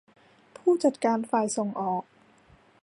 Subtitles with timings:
[0.57, 2.03] ผู้จัดการฝ่ายส่งออก